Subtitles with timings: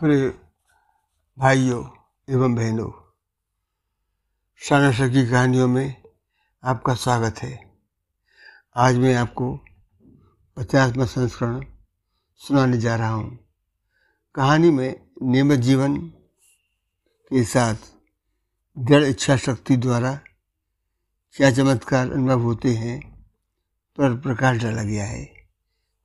[0.00, 0.28] प्रिय
[1.38, 1.84] भाइयों
[2.28, 2.90] एवं बहनों
[4.56, 6.02] शाना की कहानियों में
[6.64, 7.72] आपका स्वागत है।
[8.76, 9.60] आज मैं आपको
[10.56, 11.64] पचासवा संस्करण
[12.36, 13.38] सुनाने जा रहा हूँ।
[14.34, 15.96] कहानी में नियमित जीवन
[17.30, 17.74] के साथ
[18.78, 20.20] दृढ़ इच्छा शक्ति द्वारा
[21.34, 23.00] क्या चमत्कार अनुभव होते हैं,
[23.98, 25.46] पर प्रकाश डाला गया है।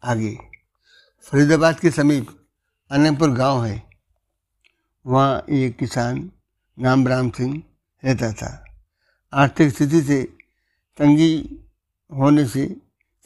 [0.03, 0.37] आगे,
[1.21, 2.37] फरीदाबाद के समीप
[2.91, 3.83] अनंतपुर गाँव है,
[5.05, 6.29] वहाँ एक किसान
[6.77, 7.61] नाम राम सिंह
[8.03, 8.49] रहता था।
[9.33, 10.21] आर्थिक स्थिति से
[10.99, 11.33] तंगी
[12.11, 12.65] होने से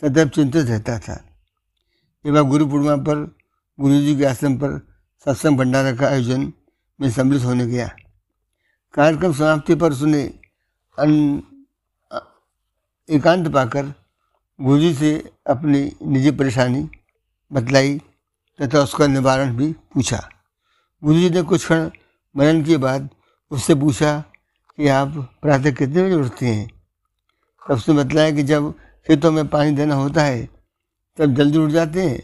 [0.01, 1.17] सदैव चिंतित रहता था।
[2.25, 3.25] एवं गुरु पूर्णिमा पर,
[3.79, 4.79] गुरु जी के आश्रम पर
[5.25, 6.51] सत्संग भंडारा का आयोजन
[6.99, 7.87] में सम्मिलित होने गया,
[8.93, 10.23] कार्यक्रम समाप्ति पर उसने
[10.97, 11.41] अन
[13.09, 13.93] एकांत पाकर
[14.59, 15.11] गुरु जी से
[15.47, 16.89] अपनी निजी परेशानी
[17.51, 17.99] बतलाई।
[18.61, 20.29] तथा उसका निवारण भी पूछा।
[21.03, 21.89] गुरु जी ने कुछ क्षण
[22.35, 23.09] मनन के बाद
[23.51, 24.19] उससे पूछा
[24.77, 25.07] कि आप
[25.41, 26.67] प्रातः कितने बजे उठते हैं?
[27.67, 28.71] तब उसने बतलाया कि जब
[29.07, 30.49] खेतों में पानी देना होता है,
[31.17, 32.21] तब जल्दी उठ जाते हैं।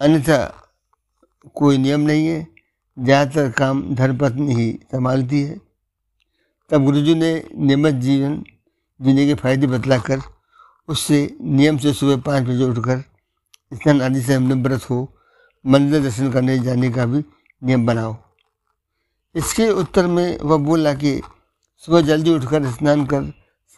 [0.00, 0.38] अन्यथा
[1.54, 2.46] कोई नियम नहीं है,
[2.98, 5.60] ज़्यादातर काम धर्मपत्नी ही संभालती है।
[6.70, 8.44] तब गुरुजी ने नियमित जीवन
[9.00, 10.20] जीने के फ़ायदे बतलाकर
[10.88, 13.04] उससे नियम से सुबह पाँच बजे उठकर
[13.72, 14.98] स्नान आदि से हमने व्रत हो
[15.66, 17.22] मंदिर दर्शन करने जाने का भी
[17.62, 18.16] नियम बनाओ।
[19.34, 21.20] इसके उत्तर में वह बोला कि
[21.84, 23.24] सुबह जल्दी उठकर स्नान कर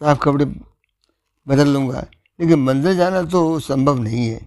[0.01, 2.05] साफ़ कपड़े बदल लूँगा,
[2.41, 4.41] लेकिन मंदिर जाना तो संभव नहीं है।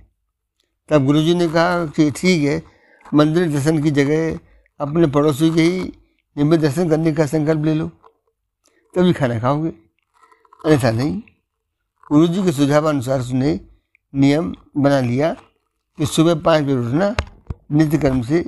[0.90, 2.62] तब गुरुजी ने कहा कि ठीक है,
[3.12, 4.40] मंदिर दर्शन की जगह
[4.80, 5.82] अपने पड़ोसी के ही
[6.36, 7.88] निम्बित दर्शन करने का संकल्प ले लो।
[8.94, 9.74] तभी खाना खाओगे।
[10.68, 11.22] ऐसा नहीं।
[12.12, 13.60] गुरु जी के सुझाव अनुसार उसने
[14.14, 15.34] नियम बना लिया
[16.00, 17.10] कि सुबह पाँच बजे उठना
[17.72, 18.44] नित्य कर्म से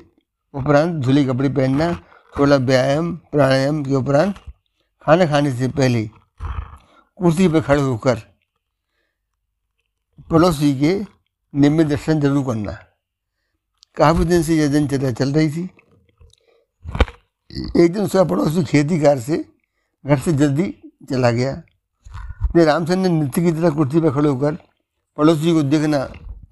[0.53, 1.93] उपरांत धुले कपड़े पहनना
[2.33, 4.35] थोड़ा व्यायाम, प्राणायाम के उपरांत
[5.05, 6.09] खाना खाने से पहले
[7.19, 8.21] कुर्सी पर खड़े होकर
[10.29, 10.93] पड़ोसी के
[11.53, 12.71] नियमित दर्शन ज़रूर करना।
[13.97, 15.63] काफ़ी दिन से यह दिनचर्या चल रही थी।
[17.77, 19.37] एक दिन उसका पड़ोसी खेती कार से
[20.05, 20.73] घर से जल्दी
[21.09, 21.55] चला गया।
[22.53, 24.57] फिर रामचंद्र ने नित्य की तरह कुर्सी पर खड़े होकर
[25.17, 26.05] पड़ोसी को देखना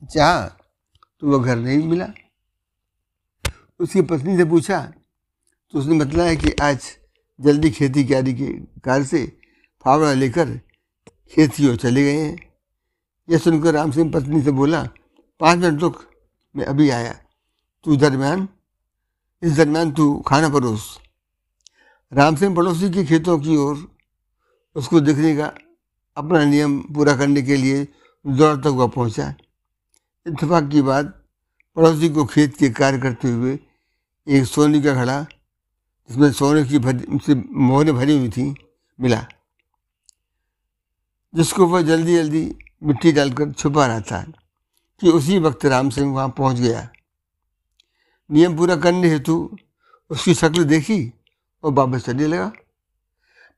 [0.05, 0.41] चाहा
[1.21, 2.05] तो वह घर नहीं मिला।
[3.81, 4.79] उसकी पत्नी से पूछा
[5.73, 6.79] तो उसने बताया कि आज
[7.39, 8.47] जल्दी खेती क्यारी के
[8.79, 9.25] कार से
[9.85, 10.49] फावड़ा लेकर
[11.31, 12.37] खेत ओर चले गए हैं।
[13.29, 14.81] यह सुनकर राम सिंह पत्नी से बोला,
[15.41, 16.03] पाँच मिनट रुक,
[16.55, 17.13] मैं अभी आया।
[17.85, 18.47] तू दरमियान,
[19.43, 20.97] इस दरमियान तू खाना परोस।
[22.11, 23.87] राम सिंह पड़ोसी के खेतों की ओर
[24.75, 25.51] उसको देखने का
[26.17, 27.87] अपना नियम पूरा करने के लिए
[28.25, 29.33] दौड़ तक वह पहुँचा।
[30.25, 31.05] इतफाक की बात
[31.77, 33.57] पड़ोसी को खेत के कार्य करते हुए
[34.27, 35.23] एक सोने का घड़ा,
[36.09, 38.55] जिसमें सोने की भरी मोहरें भरी हुई थी,
[39.01, 39.27] मिला।
[41.35, 44.21] जिसको वह जल्दी जल्दी मिट्टी डालकर छुपा रहा था
[44.99, 46.89] कि उसी वक्त राम सिंह वहाँ पहुँच गया।
[48.31, 49.57] नियम पूरा करने हेतु
[50.09, 51.13] उसकी शक्ल देखी
[51.63, 52.51] और वापस चलने लगा।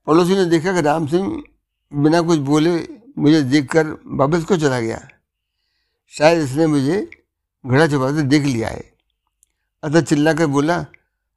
[0.07, 1.43] पड़ोसी ने देखा कि राम सिंह
[1.93, 2.87] बिना कुछ बोले
[3.17, 5.09] मुझे देखकर वापस को चला गया?
[6.09, 7.09] शायद इसने मुझे
[7.65, 8.92] घड़ा छुपाते देख लिया है।
[9.83, 10.77] अतः चिल्ला कर बोला,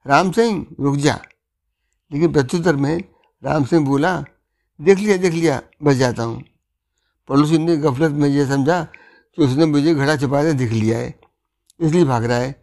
[0.07, 1.19] राम सिंह, रुक जा।
[2.11, 2.99] लेकिन प्रत्युत्तर में
[3.43, 4.25] राम सिंह बोला,
[4.81, 6.43] देख लिया देख लिया बच जाता हूँ।
[7.29, 11.15] पड़ोसी ने गफलत में यह समझा कि उसने मुझे घड़ा छुपा दे देख लिया है,
[11.81, 12.55] इसलिए भाग रहा है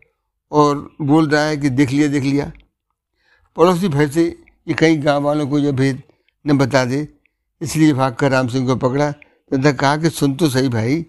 [0.51, 2.51] और बोल रहा है कि देख लिया देख लिया।
[3.57, 4.29] पड़ोसी भय से
[4.67, 6.01] कि कहीं गाँव वालों को यह भेद
[6.45, 7.07] न बता दे,
[7.61, 11.05] इसलिए भाग कर राम सिंह को पकड़ा, तथा कहा कि, सुन तो सही भाई,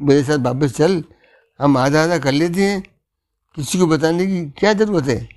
[0.00, 1.02] मेरे साथ वापस चल,
[1.60, 2.82] हम आधा आधा कर लेते हैं
[3.56, 5.28] किसी को बताने की क्या ज़रूरत है?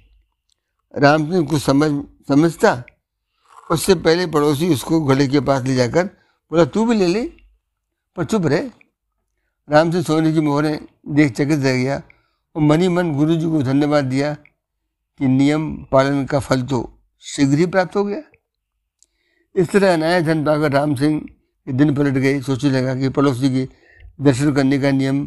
[0.93, 1.89] राम सिंह कुछ समझ,
[2.27, 2.83] समझता।
[3.71, 6.05] उससे पहले पड़ोसी उसको घोड़े के पास ले जाकर
[6.51, 7.23] बोला, तू भी ले ले,
[8.17, 8.61] पर चुप रहे।
[9.69, 10.79] राम सिंह सोने की मोहरें
[11.15, 12.01] देख चकित रह गया
[12.55, 16.79] और मनी मन गुरु जी को धन्यवाद दिया कि नियम पालन का फल तो
[17.23, 18.21] शीघ्र ही प्राप्त हो गया।
[19.55, 23.49] इस तरह अनाया धन पाकर राम सिंह के दिन पलट गए। सोचने लगा कि पड़ोसी
[23.49, 23.67] के
[24.19, 25.25] दर्शन करने का नियम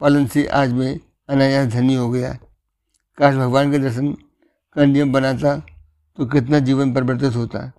[0.00, 0.98] पालन से आज मैं
[1.28, 2.32] अनायास धनी हो गया।
[3.18, 4.12] काश भगवान के दर्शन
[4.76, 5.56] का नियम बनाता
[6.18, 7.72] तो कितना जीवन परिवर्तित होता।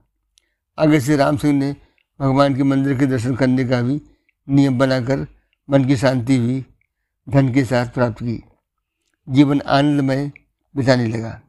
[0.77, 1.75] आगे से राम सिंह ने
[2.19, 4.01] भगवान के मंदिर के दर्शन करने का भी
[4.47, 5.25] नियम बनाकर
[5.69, 6.65] मन की शांति भी,
[7.27, 8.43] धन के साथ प्राप्त की।
[9.27, 10.31] जीवन आनंदमय
[10.75, 11.41] बिताने लगा।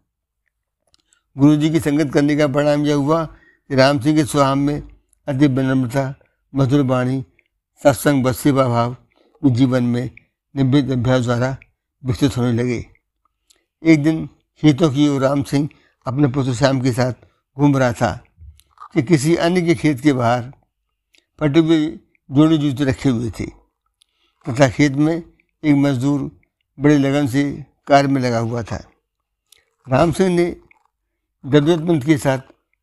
[1.37, 4.83] गुरु जी की संगत करने का परिणाम यह हुआ कि राम सिंह के स्वभाव में
[5.29, 6.15] अति विनम्रता,
[6.55, 7.25] मधुर वाणी,
[7.83, 8.97] सत्संग बस्सेवा भाव
[9.43, 10.11] जीवन में
[10.55, 11.57] निवृत्त अभ्यास द्वारा
[12.05, 12.85] विकसित होने लगे।
[13.83, 14.27] एक दिन
[14.63, 15.69] खेतों की ओर राम सिंह
[16.07, 17.13] अपने पुत्र श्याम के साथ
[17.57, 18.11] घूम रहा था
[18.95, 20.43] कि किसी अन्य के खेत के बाहर
[21.39, 21.87] पटे हुए
[22.31, 23.47] जोड़े जूते रखे हुए थे
[24.47, 26.31] तथा खेत में एक मजदूर
[26.79, 27.43] बड़े लगन से
[27.87, 28.83] कार्य में लगा हुआ था।
[29.87, 30.45] राम सिंह ने
[31.45, 32.39] जरूरतमंद के साथ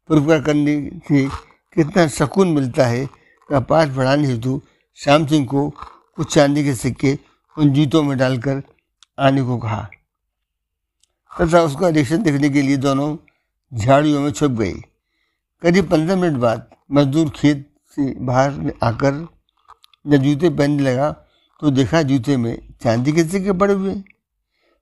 [0.10, 0.76] पुरस्कार करने
[1.08, 1.28] से
[1.76, 3.06] कितना सकून मिलता है
[3.50, 4.62] का पाठ पढ़ाने हेतु
[5.00, 5.70] श्याम सिंह को
[6.16, 7.18] कुछ चांदी के सिक्के
[7.58, 8.62] उन जूतों में डालकर
[9.18, 9.82] आने को कहा।
[11.32, 13.16] तथा उसका रिएक्शन देखने के लिए दोनों
[13.72, 14.74] झाड़ियों में छुप गए।
[15.64, 19.28] करीब पंद्रह मिनट बाद मजदूर खेत से बाहर आकर
[20.06, 21.12] जब जूते पहनने लगा
[21.62, 23.94] तो देखा जूते में चांदी के सिक्के पड़े हुए।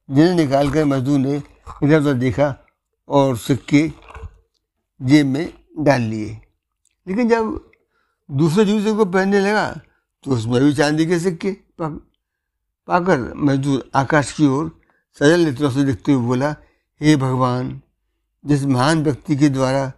[0.09, 2.55] जिन्हें निकाल कर मजदूर ने इधर उधर देखा
[3.09, 3.87] और सिक्के
[4.99, 6.39] जेब में डाल लिए।
[7.07, 7.59] लेकिन जब
[8.29, 9.69] दूसरे जूते को पहनने लगा
[10.23, 11.51] तो उसमें भी चांदी के सिक्के
[12.87, 14.71] पाकर मजदूर आकाश की ओर
[15.17, 16.55] सजल नेत्रों से देखते हुए बोला,
[17.01, 17.81] हे भगवान,
[18.45, 19.91] जिस महान व्यक्ति के द्वारा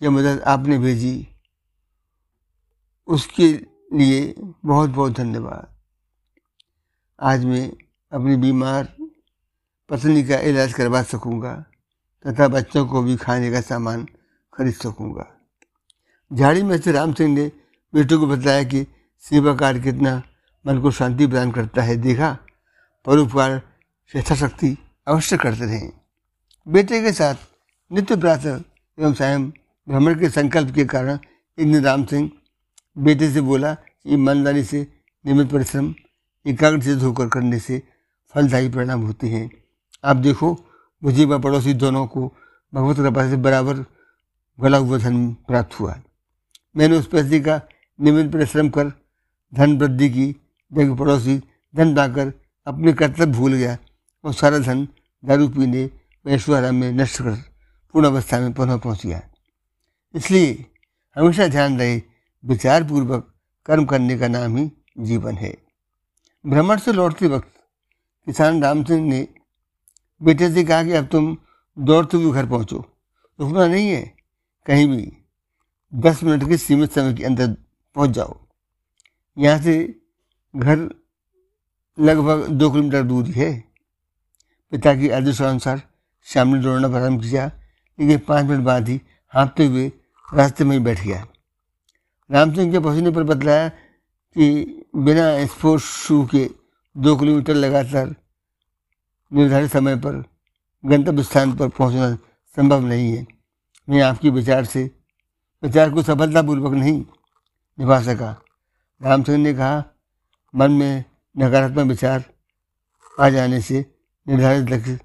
[0.00, 1.28] यह मदद आपने भेजी,
[3.08, 3.48] उसके
[3.92, 5.68] लिए बहुत बहुत धन्यवाद।
[7.18, 7.70] आज मैं
[8.12, 8.88] अपनी बीमार
[9.90, 11.54] पत्नी का इलाज करवा सकूँगा
[12.24, 14.06] तथा बच्चों को भी खाने का सामान
[14.52, 15.26] खरीद सकूँगा।
[16.30, 17.50] झाड़ी में से राम सिंह ने
[17.94, 18.86] बेटों को बताया कि
[19.24, 20.22] सेवा कार्य कितना
[20.66, 22.36] मन को शांति प्रदान करता है, देखा
[23.06, 23.60] परोपकार
[24.14, 24.76] यथाशक्ति
[25.08, 25.92] अवश्य करते रहें
[26.66, 27.34] बेटे के साथ
[27.90, 28.60] नित्य प्रातः
[28.98, 29.48] एवं स्वयं
[29.88, 31.16] भ्रमण के संकल्प के कारण
[31.58, 32.30] दिन राम सिंह
[32.98, 33.76] बेटे से बोला
[34.06, 34.86] ईमानदारी से
[35.24, 35.94] नियमित परिश्रम
[36.46, 37.82] एकाग्र से होकर करने से
[38.34, 39.50] फलदायी परिणाम होते हैं।
[40.04, 40.56] आप देखो
[41.02, 42.26] मुझे व पड़ोसी दोनों को
[42.72, 43.84] भगवत कृपा से बराबर
[44.58, 46.00] गला हुआ धन प्राप्त हुआ।
[46.76, 47.60] मैंने उस पैसे का
[47.98, 48.92] नियमित परिश्रम कर
[49.52, 50.34] धन वृद्धि की
[50.72, 51.36] जबकि पड़ोसी
[51.74, 52.32] धन पाकर
[52.66, 53.76] अपने कर्तव्य भूल गया
[54.24, 54.86] और सारा धन
[55.24, 55.90] दारू पीने
[56.26, 57.36] ऐश्वर्या में नष्ट कर
[57.94, 59.20] पूर्ण अवस्था में पुनः पहुँच गया।
[60.14, 60.64] इसलिए
[61.16, 62.00] हमेशा ध्यान रहे,
[62.44, 63.32] विचारपूर्वक
[63.66, 65.56] कर्म करने का नाम ही जीवन है।
[66.44, 67.50] भ्रमण से लौटते वक्त
[68.26, 69.26] किसान राम सिंह ने,
[70.20, 71.36] बेटे से कहा कि अब तुम
[71.76, 72.84] दौड़ते हुए घर पहुंचो।
[73.40, 74.02] रुकना नहीं है,
[74.66, 75.12] कहीं भी
[75.92, 77.56] दस मिनट के सीमित समय के अंदर
[77.96, 78.38] पहुँच जाओ।
[79.36, 80.01] यहाँ से
[80.54, 80.78] घर
[81.98, 83.52] लगभग दो किलोमीटर दूर है
[84.72, 85.82] पिता की आदेशानुसार
[86.26, 87.46] श्याम ने दौड़ना प्रारंभ किया,
[87.98, 89.00] लेकिन पाँच मिनट बाद ही
[89.34, 89.86] हाँपते हुए
[90.28, 91.26] रास्ते में ही बैठ गया।
[92.30, 96.48] राम सिंह के पहुँचने पर बतलाया कि बिना स्पोर्ट्स शू के
[96.96, 98.14] दो किलोमीटर लगातार
[99.32, 100.22] निर्धारित समय पर
[100.84, 102.14] गंतव्य स्थान पर पहुँचना
[102.56, 103.26] संभव नहीं है।
[103.88, 104.90] मैं आपके विचार से,
[105.62, 107.00] विचार को सफलतापूर्वक नहीं
[107.78, 108.36] निभा सका।
[109.00, 109.82] राम सिंह ने कहा
[110.54, 111.04] मन में
[111.36, 112.24] नकारात्मक विचार
[113.18, 113.84] आ जाने से,
[114.26, 114.96] निर्धारित लक्ष्य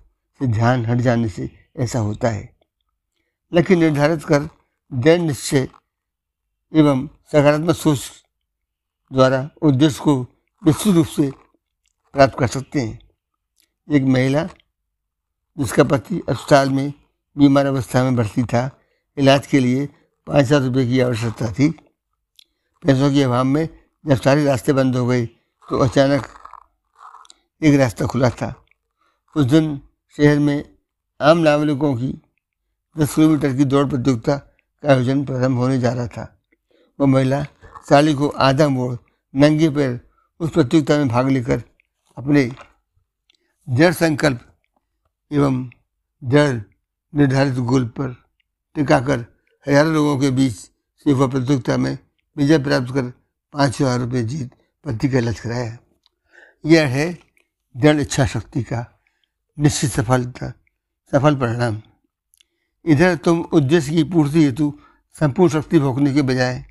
[0.42, 2.50] से ध्यान हट जाने से ऐसा होता है।
[3.52, 4.50] लक्ष्य निर्धारित कर
[4.92, 5.68] दृढ़ निश्चय
[6.74, 8.00] एवं सकारात्मक सोच
[9.12, 10.22] द्वारा उद्देश्य को
[10.64, 11.30] निश्चित रूप से
[12.16, 13.00] प्राप्त कर सकते हैं।
[13.88, 14.44] एक महिला,
[15.58, 16.94] जिसका पति अस्पताल में
[17.36, 18.70] बीमार अवस्था में भर्ती था,
[19.18, 19.86] इलाज के लिए
[20.28, 21.70] पाँच हज़ार रुपये की आवश्यकता थी।
[22.84, 23.68] पैसों के अभाव में
[24.06, 25.28] जब सारे रास्ते बंद हो गए
[25.70, 26.28] तो अचानक
[27.62, 28.54] एक रास्ता खुला था।
[29.36, 29.66] उस दिन
[30.18, 30.64] शहर में
[31.20, 32.12] आम नागरिकों की
[32.96, 36.24] दस किलोमीटर की दौड़ प्रतियोगिता का आयोजन प्रारंभ होने जा रहा था।
[37.00, 37.44] वह महिला
[37.90, 38.96] साली को आधा मोड़
[39.34, 40.00] नंगे पैर
[40.40, 41.62] उस प्रतियोगिता में भाग लेकर
[42.18, 42.50] अपने
[43.68, 44.40] जड़ संकल्प
[45.32, 45.70] एवं
[46.22, 46.54] जड़
[47.14, 48.16] निर्धारित गोल पर
[48.76, 49.26] टिकाकर
[49.68, 51.98] हज़ारों लोगों के बीच से वह प्रतियोगिता में
[52.38, 53.12] विजय प्राप्त कर
[53.54, 54.56] पाँच हज़ार रुपये जीत
[54.88, 55.78] पति का लक्ष्य कराया
[56.64, 57.08] यह है
[57.76, 58.86] दृढ़ इच्छा शक्ति का
[59.58, 60.50] निश्चित सफलता
[61.14, 61.82] सफल परिणाम।
[62.86, 64.74] इधर तुम उद्देश्य की पूर्ति हेतु
[65.16, 66.64] संपूर्ण शक्ति भोगने के बजाय,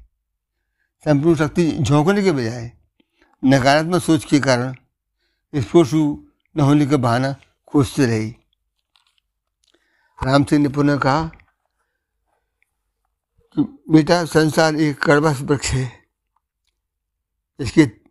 [1.06, 2.70] संपूर्ण शक्ति झोंकने के बजाय,
[3.42, 4.75] नकारात्मक सोच के कारण
[5.54, 6.00] स्पोर्शु
[6.56, 7.35] न होने का बहाना
[7.68, 8.30] खोजते रही।
[10.18, 11.25] राम सिंह ने पुनः कहा
[13.56, 15.90] कि बेटा, संसार एक कड़वा वृक्ष है।
[17.61, 18.05] इसके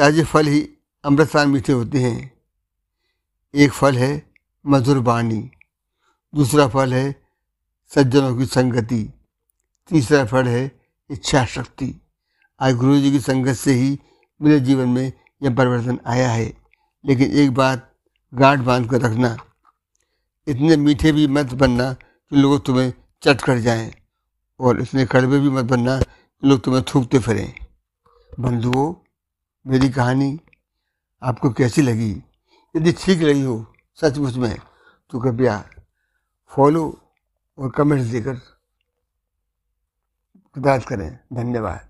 [0.00, 0.60] ताजे फल ही
[1.04, 2.32] अमृतपान मीठे होते हैं।
[3.54, 4.10] एक फल है
[4.64, 5.40] मधुर वाणी
[6.34, 7.14] दूसरा फल है
[7.92, 9.02] सज्जनों की संगति,
[9.90, 10.62] तीसरा फल है
[11.10, 11.92] इच्छा शक्ति।
[12.60, 13.98] आज गुरु जी की संगत से ही
[14.40, 16.52] मेरे जीवन में यह परिवर्तन आया है,
[17.04, 17.86] लेकिन एक बात
[18.32, 19.36] गांठ बाँध कर रखना,
[20.46, 22.92] इतने मीठे भी मत बनना कि लोग तुम्हें
[23.22, 23.92] चट कर जाएँ,
[24.60, 27.52] और इतने कड़वे भी मत बनना कि लोग तुम्हें थूकते फिरें।
[28.40, 28.92] बंधुओं
[29.66, 30.38] मेरी कहानी
[31.22, 32.10] आपको कैसी लगी?
[32.76, 34.56] यदि ठीक लगी हो सचमुच में
[35.10, 35.58] तो कृपया
[36.50, 36.84] फॉलो
[37.58, 38.34] और कमेंट्स देकर
[40.54, 41.88] कृतार्थ करें। धन्यवाद।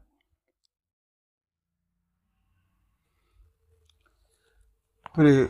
[5.14, 5.44] प्रिय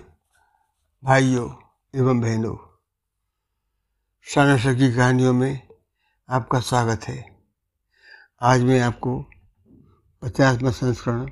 [1.03, 1.49] भाइयों
[1.95, 2.57] एवं बहनों
[4.27, 5.69] शाना की कहानियों में
[6.29, 7.19] आपका स्वागत है।
[8.43, 9.21] आज मैं आपको
[10.23, 11.31] पचासवा संस्करण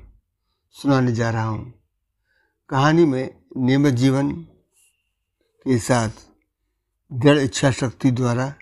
[0.71, 1.73] सुनाने जा रहा हूँ।
[2.69, 4.31] कहानी में नियमित जीवन
[5.63, 6.09] के साथ
[7.13, 8.55] दृढ़ इच्छा शक्ति द्वारा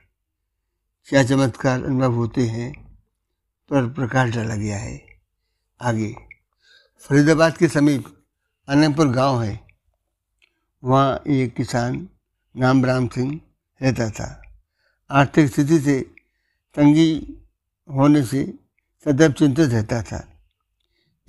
[1.05, 2.99] क्या चमत्कार अनुभव होते हैं,
[3.69, 5.05] पर प्रकाश डाला गया है।
[5.81, 6.15] आगे।
[6.99, 8.05] फरीदाबाद के समीप
[8.67, 9.67] अनंतपुर गाँव है।
[10.83, 12.09] वहाँ एक किसान
[12.57, 13.41] नाम राम सिंह
[13.81, 14.41] रहता था।
[15.11, 16.01] आर्थिक स्थिति से
[16.75, 17.37] तंगी
[17.91, 18.53] होने से
[19.03, 20.36] सदैव चिंतित रहता था।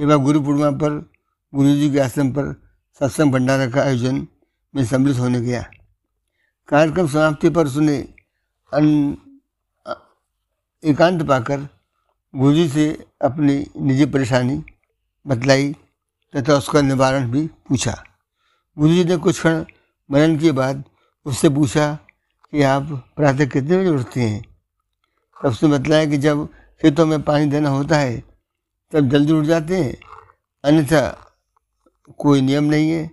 [0.00, 1.10] एवं गुरु पूर्णिमा पर,
[1.54, 2.62] गुरु जी के आश्रम पर
[3.00, 4.26] सत्संग भंडारा का आयोजन
[4.74, 5.70] में सम्मिलित होने गया।
[6.68, 7.98] कार्यक्रम समाप्ति पर उसने
[8.74, 9.16] अन
[10.84, 11.68] एकांत पाकर
[12.36, 14.64] गुरु जी से अपनी निजी परेशानी
[15.26, 15.76] बतलाई
[16.36, 18.04] तथा उसका निवारण भी पूछा।
[18.78, 19.64] गुरु जी ने कुछ क्षण
[20.10, 20.84] मनन के बाद
[21.26, 21.98] उससे पूछा
[22.50, 22.82] कि आप
[23.16, 24.42] प्रातः कितने बजे उठते हैं?
[25.42, 26.46] तब उसने बतलाया कि जब
[26.82, 28.27] खेतों में पानी देना होता है
[28.92, 29.96] तब जल्दी उठ जाते हैं।
[30.64, 31.00] अन्यथा
[32.18, 33.10] कोई नियम नहीं है।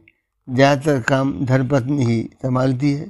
[0.47, 3.09] ज़्यादातर काम धर्मपत्नी ही संभालती है।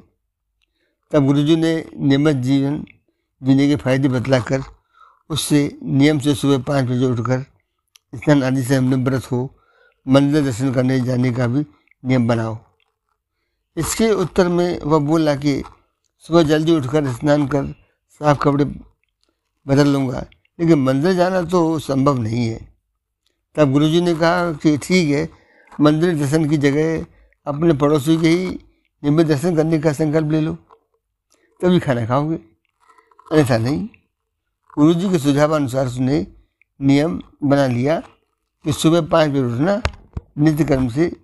[1.12, 2.84] तब गुरुजी ने नियमित जीवन
[3.42, 4.62] जीने के फ़ायदे बतलाकर
[5.30, 7.44] उससे नियम से सुबह पाँच बजे उठकर
[8.12, 9.50] स्नान आदि से हमने व्रत हो,
[10.06, 11.64] मंदिर दर्शन करने जाने का भी
[12.02, 12.56] नियम बनाओ।
[13.76, 15.62] इसके उत्तर में वह बोला कि
[16.24, 17.66] सुबह जल्दी उठकर स्नान कर
[18.20, 18.64] साफ़ कपड़े
[19.66, 20.24] बदल लूँगा।
[20.60, 22.68] लेकिन मंदिर जाना तो संभव नहीं है।
[23.54, 25.28] तब गुरुजी ने कहा कि ठीक है,
[25.80, 27.06] मंदिर दर्शन की जगह
[27.46, 28.46] अपने पड़ोसी के ही
[29.04, 30.54] नियमित दर्शन करने का संकल्प ले लो।
[31.60, 32.38] तभी खाना खाओगे।
[33.32, 33.88] ऐसा नहीं।
[34.78, 36.26] गुरु जी के सुझाव अनुसार उसने
[36.80, 38.00] नियम बना लिया
[38.64, 39.82] कि सुबह पाँच बजे उठना,
[40.38, 41.16] नित्य कर्म से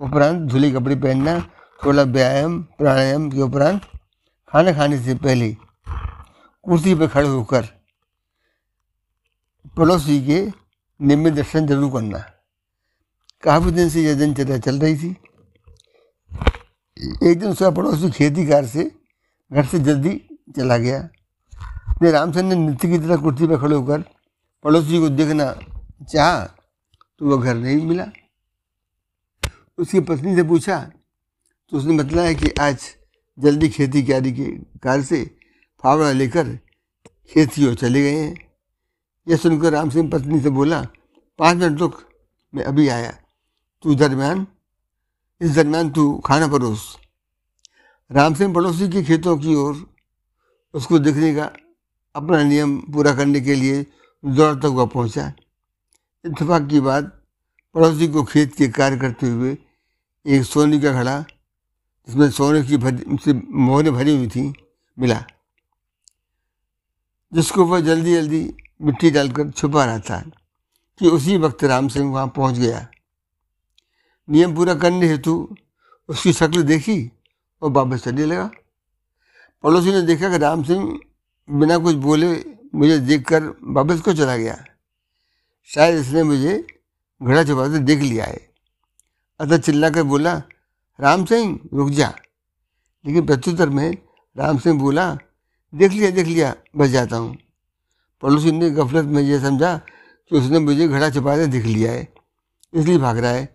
[0.00, 1.40] उपरांत धुले कपड़े पहनना,
[1.84, 3.82] थोड़ा व्यायाम, प्राणायाम के उपरांत
[4.48, 5.56] खाना खाने से पहले
[6.64, 7.77] कुर्सी पर खड़े होकर
[9.76, 10.40] पड़ोसी के
[11.00, 12.18] नियमित दर्शन ज़रूर करना।
[13.42, 15.10] काफ़ी दिन से यह दिनचर्या चल रही थी।
[17.22, 18.90] एक दिन उसका पड़ोसी खेती कार से
[19.50, 20.20] घर से जल्दी
[20.56, 21.08] चला गया।
[22.02, 24.00] ने रामचंद्र ने नृत्य की तरह कुर्सी पर खड़े होकर
[24.64, 25.52] पड़ोसी को देखना
[26.04, 26.44] चाहा
[27.20, 28.06] तो वह घर नहीं मिला।
[29.78, 30.78] उसकी पत्नी से पूछा
[31.72, 32.78] तो उसने बताया कि आज
[33.38, 34.44] जल्दी खेती क्यारी के
[34.82, 35.24] कार से
[35.84, 36.54] फावड़ा लेकर
[37.30, 38.34] खेत ओर चले गए हैं।
[39.28, 40.80] यह सुनकर राम सिंह पत्नी से बोला,
[41.38, 42.02] पाँच मिनट रुक,
[42.52, 43.10] मैं अभी आया।
[43.84, 44.46] तू दरमियान
[45.40, 46.96] इस दरमियान तू खाना परोस।
[48.10, 49.86] राम सिंह पड़ोसी के खेतों की ओर
[50.74, 51.50] उसको देखने का
[52.14, 53.82] अपना नियम पूरा करने के लिए
[54.24, 55.32] दौड़ तक वह पहुँचा।
[56.24, 57.04] इतफाक की बात
[57.74, 59.56] पड़ोसी को खेत के कार्य करते हुए
[60.26, 61.20] एक सोने का घड़ा,
[62.08, 64.52] जिसमें सोने की भरी मोहरें भरी हुई थी,
[64.96, 65.22] मिला,
[67.32, 68.42] जिसको वह जल्दी जल्दी
[68.82, 70.30] मिट्टी डालकर छुपा रहा था
[70.98, 72.88] कि उसी वक्त राम सिंह वहाँ पहुँच गया।
[74.30, 75.56] नियम पूरा करने हेतु
[76.08, 77.12] उसकी शक्ल देखी
[77.62, 78.50] और वापस चलने लगा।
[79.62, 81.00] पड़ोसी ने देखा कि राम सिंह
[81.50, 82.44] बिना कुछ बोले
[82.74, 84.64] मुझे देखकर वापस को चला गया?
[85.64, 86.66] शायद इसने मुझे
[87.22, 88.48] घड़ा छुपाते देख लिया है।
[89.40, 90.42] अतः चिल्ला कर बोला,
[91.00, 92.14] राम सिंह, रुक जा।
[93.06, 93.96] लेकिन प्रत्युत्तर में
[94.36, 95.18] राम सिंह बोला,
[95.74, 97.38] देख लिया देख लिया बच जाता हूँ।
[98.22, 102.08] पड़ोसी ने गफलत में यह समझा कि उसने मुझे घड़ा छुपाते दिख लिया है,
[102.72, 103.48] इसलिए भाग रहा है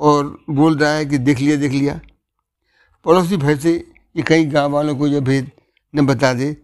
[0.00, 2.00] और बोल रहा है कि देख लिया देख लिया।
[3.06, 3.78] पड़ोसी भय से
[4.16, 5.50] कि कहीं गाँव वालों को यह भेद
[5.94, 6.56] न बता दे,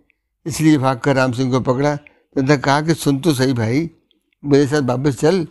[0.46, 3.88] इसलिए भाग कर राम सिंह को पकड़ा, तथा कहा कि सुन तो सही भाई,
[4.42, 5.46] मेरे साथ वापस चल,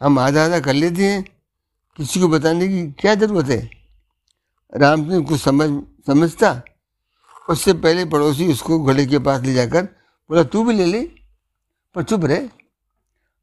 [0.00, 1.22] हम आधा आधा कर लेते हैं।
[1.98, 3.68] किसी को बताने की क्या ज़रूरत है?
[4.72, 5.68] राम सिंह कुछ समझ,
[6.06, 6.60] समझता।
[7.48, 9.82] उससे पहले पड़ोसी उसको घड़े के पास ले जाकर
[10.30, 11.00] बोला, तू भी ले ले।
[11.94, 12.38] पर चुप रहे।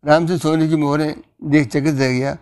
[0.03, 1.13] राम सिंह सोने की मोहरें
[1.51, 2.37] देख चकित रह गया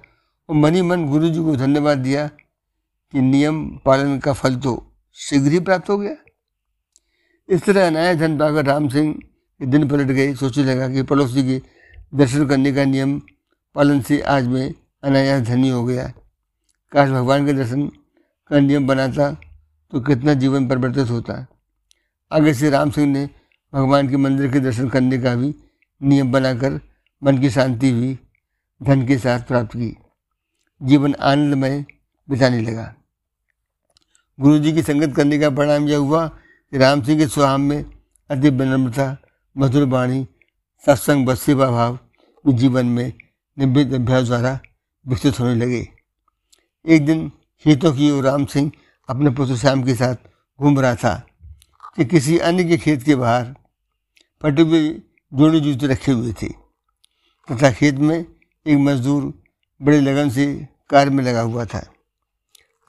[0.50, 4.74] और मनी मन गुरु जी को धन्यवाद दिया कि नियम पालन का फल तो
[5.18, 6.16] शीघ्र ही प्राप्त हो गया।
[7.50, 11.44] इस तरह अनाया धन पाकर राम सिंह के दिन पलट गए। सोचने लगा कि पड़ोसी
[11.44, 11.62] के
[12.14, 13.20] दर्शन करने का नियम
[13.76, 14.74] पालन से आज मैं
[15.04, 16.12] अनायास धनी हो गया।
[16.92, 17.88] काश भगवान के दर्शन
[18.52, 19.32] का नियम बनाता
[19.94, 21.46] तो कितना जीवन परिवर्तित होता।
[22.32, 23.30] आगे से राम सिंह ने
[23.74, 25.54] भगवान के मंदिर के दर्शन करने का भी
[26.04, 26.82] नियम बनाकर
[27.24, 28.20] मन की शांति भी
[28.84, 29.98] धन के साथ प्राप्त की।
[30.84, 31.86] जीवन आनंदमय
[32.30, 32.96] बिताने लगा।
[34.40, 36.28] गुरु जी की संगत करने का परिणाम यह हुआ
[36.72, 37.86] कि राम सिंह के स्वभाव में
[38.30, 39.18] अति विनम्रता,
[39.58, 40.28] मधुर वाणी,
[40.86, 42.00] सत्संग व सेवा भाव
[42.48, 43.14] जीवन में
[43.60, 44.60] निवृत्त अभ्यास द्वारा
[45.08, 45.90] विकसित होने लगे।
[46.88, 47.30] एक दिन
[47.64, 48.72] खेतों की ओर राम सिंह
[49.10, 50.16] अपने पुत्र श्याम के साथ
[50.60, 51.26] घूम रहा था।
[51.96, 53.56] कि किसी अन्य के खेत के बाहर
[54.46, 55.02] हुए
[55.34, 56.48] जोड़े जूते रखे हुए थे।
[57.50, 59.34] तथा खेत में एक मजदूर
[59.82, 61.80] बड़े लगन से कार्य में लगा हुआ था।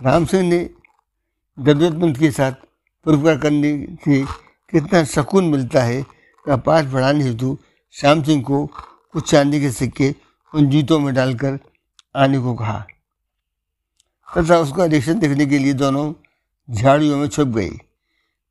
[0.00, 0.70] राम सिंह ने
[1.58, 2.52] जरूरतमंद के साथ
[3.06, 4.24] पुरस्कार करने से
[4.72, 6.02] कितना सकून मिलता है
[6.46, 7.58] का पाठ बढ़ाने हेतु
[7.94, 8.66] श्याम सिंह को
[9.12, 10.14] कुछ चांदी के सिक्के
[10.54, 11.58] उन जूतों में डालकर
[12.16, 12.86] आने को कहा।
[14.28, 16.12] तथा उसका रिएक्शन देखने के लिए दोनों
[16.68, 17.70] झाड़ियों में छुप गए।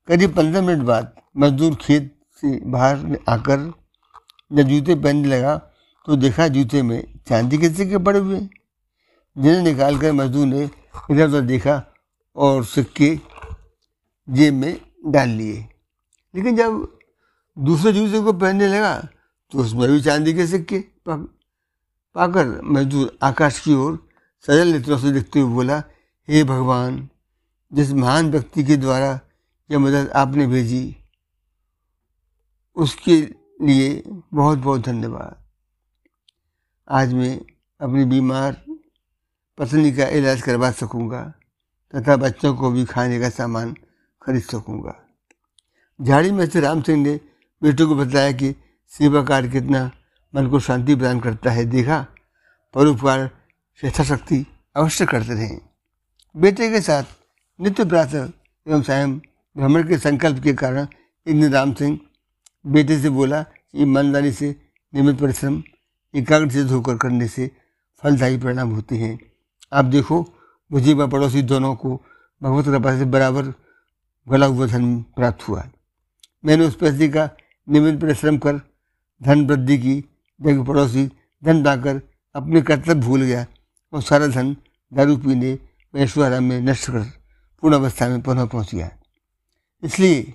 [0.07, 3.71] करीब पंद्रह मिनट बाद मजदूर खेत से बाहर आकर
[4.51, 5.57] जब जूते पहनने लगा
[6.07, 8.39] तो देखा जूते में चांदी के सिक्के पड़े हुए।
[9.35, 10.63] जिन्हें निकाल कर मजदूर ने
[11.11, 11.81] इधर उधर देखा
[12.35, 13.15] और सिक्के
[14.27, 15.67] जेब में डाल लिए।
[16.33, 16.87] लेकिन जब
[17.57, 18.97] दूसरे जूते को पहनने लगा
[19.51, 23.97] तो उसमें भी चांदी के सिक्के पाकर मजदूर आकाश की ओर
[24.45, 25.83] सजल नेत्रों से देखते हुए बोला,
[26.27, 27.07] हे भगवान,
[27.71, 29.19] जिस महान व्यक्ति के द्वारा
[29.69, 30.95] यह मदद आपने भेजी,
[32.77, 33.17] उसके
[33.59, 35.35] लिए बहुत बहुत धन्यवाद।
[36.87, 37.35] आज मैं
[37.81, 38.55] अपनी बीमार
[39.57, 41.21] पत्नी का इलाज करवा सकूँगा
[41.93, 43.75] तथा बच्चों को भी खाने का सामान
[44.21, 44.95] खरीद सकूँगा।
[45.99, 47.19] झाड़ी में से राम सिंह ने
[47.61, 48.55] बेटे को बताया कि
[48.91, 49.91] सेवा कार्य कितना
[50.33, 52.05] मन को शांति प्रदान करता है, देखा
[52.73, 53.29] परोपकार
[53.83, 55.59] यथाशक्ति अवश्य करते रहें।
[56.35, 57.03] बेटे के साथ
[57.59, 58.29] नित्य प्रातः
[58.65, 59.19] एवं स्वयं
[59.55, 60.85] भ्रमण के संकल्प के कारण
[61.27, 61.99] दिन राम सिंह
[62.69, 63.45] बेटे से बोला
[63.75, 64.55] ईमानदारी से,
[64.93, 65.63] नियमित परिश्रम
[66.15, 67.51] एकाग्र से धोकर करने से
[68.03, 69.19] फलदायी परिणाम होते हैं।
[69.73, 70.25] आप देखो
[70.71, 71.95] मुझे व पड़ोसी दोनों को
[72.41, 73.53] भगवत कृपा से बराबर
[74.27, 75.69] गला हुआ धन प्राप्त हुआ।
[76.45, 77.29] मैंने उस पैसे का
[77.69, 78.61] नियमित परिश्रम कर
[79.23, 79.99] धन वृद्धि की
[80.41, 81.05] जबकि पड़ोसी,
[81.43, 82.01] धन पाकर
[82.35, 83.45] अपने कर्तव्य भूल गया
[83.93, 84.55] और सारा धन
[84.93, 85.57] दारू पीने
[85.95, 87.11] ऐश्वर्या में नष्ट कर
[87.61, 88.91] पूर्ण अवस्था में पुनः पहुँच गया।
[89.83, 90.33] इसलिए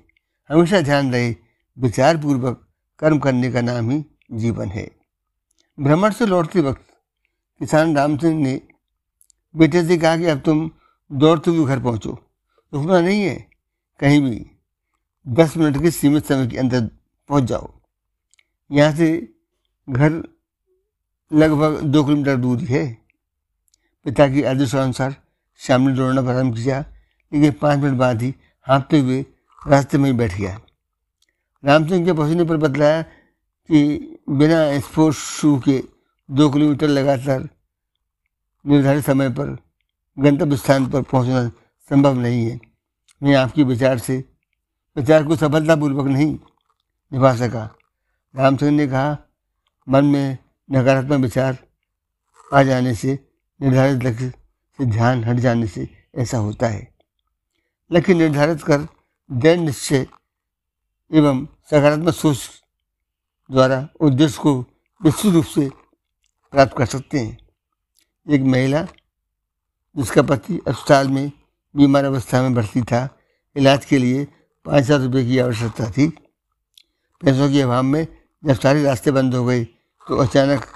[0.50, 1.43] हमेशा ध्यान रहे
[1.76, 2.66] विचार पूर्वक
[2.98, 4.90] कर्म करने का नाम ही जीवन है।
[5.78, 6.82] भ्रमण से लौटते वक्त
[7.60, 8.60] किसान राम सिंह ने,
[9.54, 10.70] बेटे से कहा कि अब तुम
[11.10, 12.18] दौड़ते हुए घर पहुंचो।
[12.72, 13.34] रुकना नहीं है,
[14.00, 14.46] कहीं भी।
[15.26, 16.80] दस मिनट के सीमित समय के अंदर
[17.30, 17.72] पहुँच जाओ।
[18.70, 19.08] यहाँ से
[19.88, 20.22] घर
[21.30, 22.86] लगभग दो किलोमीटर दूर है
[24.06, 25.14] पिता की आदेशानुसार
[25.60, 26.78] श्याम ने दौड़ना प्रारंभ किया,
[27.32, 28.34] लेकिन पाँच मिनट बाद ही
[28.66, 29.24] हाँपते हुए
[29.62, 30.58] रास्ते में ही बैठ गया।
[31.64, 35.84] राम सिंह के पहुँचने पर बतलाया कि बिना स्पोर्ट्स शू के
[36.30, 37.48] दो किलोमीटर लगातार
[38.66, 39.56] निर्धारित समय पर
[40.18, 41.48] गंतव्य स्थान पर पहुँचना
[41.90, 42.60] संभव नहीं है।
[43.22, 44.24] मैं आपके विचार से,
[44.96, 46.38] विचार को सफलतापूर्वक नहीं
[47.12, 47.74] निभा सका।
[48.36, 49.18] राम सिंह ने कहा,
[49.88, 50.38] मन में
[50.72, 51.58] नकारात्मक विचार
[52.54, 53.18] आ जाने से,
[53.62, 54.30] निर्धारित लक्ष्य
[54.78, 56.94] से ध्यान हट जाने से ऐसा होता है।
[57.92, 58.86] लक्ष्य निर्धारित कर
[59.32, 60.06] दृढ़ निश्चय
[61.12, 62.38] एवं सकारात्मक सोच
[63.50, 64.58] द्वारा उद्देश्य को
[65.00, 65.68] विस्तृत रूप से
[66.52, 67.38] प्राप्त कर सकते हैं।
[68.26, 68.82] एक महिला,
[69.96, 71.30] जिसका पति अस्पताल में
[71.74, 73.08] बीमार अवस्था में भर्ती था,
[73.56, 74.24] इलाज के लिए
[74.66, 76.08] पाँच हज़ार रुपये की आवश्यकता थी।
[77.22, 78.06] पैसों के अभाव में
[78.42, 79.64] जब सारे रास्ते बंद हो गए
[80.06, 80.66] तो अचानक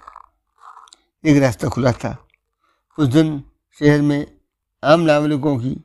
[1.24, 2.16] एक रास्ता खुला था।
[2.98, 3.42] उस दिन
[3.81, 4.27] शहर में
[4.83, 5.77] आम नागरिकों की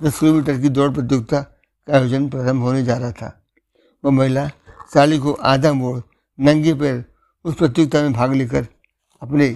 [0.00, 3.39] दस किलोमीटर की दौड़ प्रतियोगिता का आयोजन प्रारंभ होने जा रहा था।
[4.04, 4.46] वह महिला
[4.94, 6.00] साली को आधा मोड़
[6.38, 7.04] नंगे पैर
[7.44, 8.66] उस प्रतियोगिता में भाग लेकर
[9.22, 9.54] अपने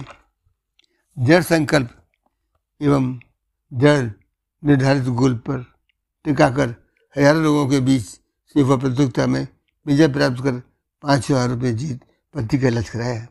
[1.17, 1.89] जड़ संकल्प
[2.81, 3.19] एवं
[3.71, 4.03] जड़
[4.63, 5.65] निर्धारित गोल पर
[6.25, 6.75] टिकाकर
[7.15, 9.47] हज़ारों लोगों के बीच से वह प्रतियोगिता में
[9.85, 10.61] विजय प्राप्त कर
[11.03, 11.99] पाँच हज़ार रुपये जीत
[12.33, 13.27] पति का लक्ष्य कराया।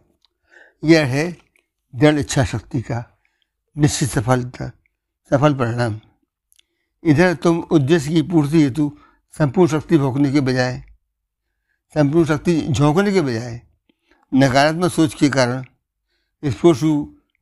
[0.82, 1.24] यह है
[1.94, 3.04] दृढ़ इच्छा शक्ति का
[3.76, 4.70] निश्चित सफलता,
[5.30, 6.00] सफल परिणाम।
[7.04, 8.90] इधर तुम उद्देश्य की पूर्ति हेतु
[9.34, 10.82] संपूर्ण शक्ति भोगने के बजाय
[11.94, 13.60] संपूर्ण शक्ति झोंकने के बजाय
[14.34, 15.64] नकारात्मक सोच के कारण
[16.44, 16.82] स्पोर्ट्स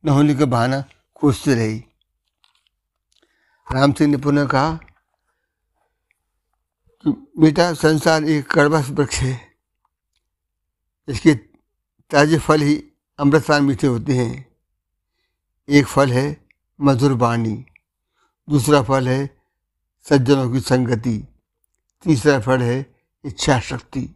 [0.05, 0.83] न होने का बहाना
[1.15, 1.83] खोजते रही।
[3.71, 4.79] राम सिंह ने पुनः कहा
[7.03, 9.41] कि, बेटा, संसार एक कड़वा वृक्ष है।
[11.09, 11.35] इसके
[12.09, 12.83] ताजे फल ही
[13.19, 14.55] अमृतपान मीठे होते हैं।
[15.69, 16.45] एक फल है
[16.81, 17.65] मधुर वाणी,
[18.49, 19.37] दूसरा फल है
[20.09, 21.27] सज्जनों की संगति,
[22.03, 24.15] तीसरा फल है इच्छा शक्ति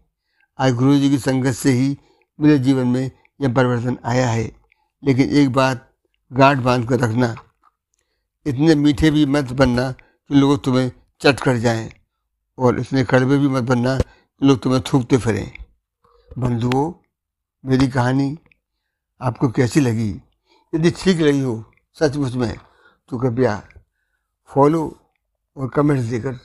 [0.59, 1.97] आज गुरु जी की संगत से ही
[2.39, 4.43] मेरे जीवन में यह परिवर्तन आया है।
[5.03, 5.91] लेकिन एक बात
[6.31, 7.35] गांठ बाँध कर रखना,
[8.45, 10.91] इतने मीठे भी मत बनना कि लोग तुम्हें
[11.21, 11.91] चट कर जाएँ,
[12.57, 15.51] और इतने कड़वे भी मत बनना कि लोग तुम्हें थूकते फिरें।
[16.37, 16.93] बंधुओं,
[17.63, 18.37] मेरी कहानी
[19.21, 20.09] आपको कैसी लगी?
[20.73, 21.63] यदि ठीक लगी हो
[21.99, 22.57] सचमुच में
[23.09, 23.61] तो कृपया
[24.49, 24.83] फॉलो
[25.57, 26.39] और कमेंट्स देकर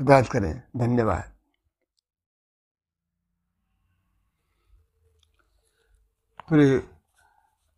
[0.00, 1.31] बात करें। धन्यवाद।
[6.48, 6.78] प्रिय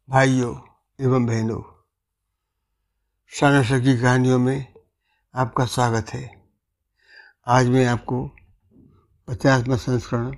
[0.09, 0.55] भाइयों
[1.01, 1.61] एवं बहनों
[3.33, 4.67] शाना की कहानियों में
[5.35, 6.43] आपका स्वागत है।
[7.47, 8.31] आज मैं आपको
[9.29, 10.35] पचासवा संस्करण